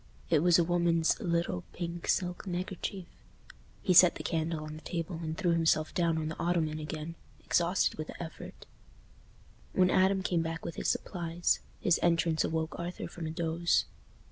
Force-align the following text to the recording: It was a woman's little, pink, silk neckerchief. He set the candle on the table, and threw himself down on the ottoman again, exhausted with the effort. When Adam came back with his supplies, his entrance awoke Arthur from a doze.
It 0.31 0.39
was 0.39 0.57
a 0.57 0.63
woman's 0.63 1.19
little, 1.19 1.63
pink, 1.73 2.07
silk 2.07 2.47
neckerchief. 2.47 3.05
He 3.83 3.93
set 3.93 4.15
the 4.15 4.23
candle 4.23 4.63
on 4.63 4.73
the 4.73 4.81
table, 4.81 5.19
and 5.21 5.37
threw 5.37 5.51
himself 5.51 5.93
down 5.93 6.17
on 6.17 6.27
the 6.27 6.39
ottoman 6.39 6.79
again, 6.79 7.13
exhausted 7.45 7.99
with 7.99 8.07
the 8.07 8.23
effort. 8.23 8.65
When 9.73 9.91
Adam 9.91 10.23
came 10.23 10.41
back 10.41 10.65
with 10.65 10.73
his 10.77 10.87
supplies, 10.89 11.59
his 11.79 11.99
entrance 12.01 12.43
awoke 12.43 12.79
Arthur 12.79 13.07
from 13.07 13.27
a 13.27 13.29
doze. 13.29 13.85